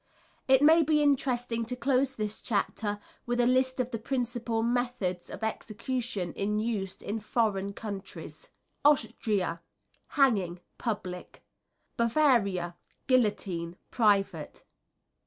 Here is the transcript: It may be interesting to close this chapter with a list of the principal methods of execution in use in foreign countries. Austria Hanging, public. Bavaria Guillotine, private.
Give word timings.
It 0.47 0.63
may 0.63 0.81
be 0.81 1.03
interesting 1.03 1.63
to 1.65 1.75
close 1.75 2.15
this 2.15 2.41
chapter 2.41 2.99
with 3.27 3.39
a 3.39 3.45
list 3.45 3.79
of 3.79 3.91
the 3.91 3.99
principal 3.99 4.63
methods 4.63 5.29
of 5.29 5.43
execution 5.43 6.33
in 6.33 6.57
use 6.57 6.95
in 7.03 7.19
foreign 7.19 7.73
countries. 7.73 8.49
Austria 8.83 9.61
Hanging, 10.17 10.59
public. 10.79 11.43
Bavaria 11.97 12.75
Guillotine, 13.05 13.75
private. 13.91 14.63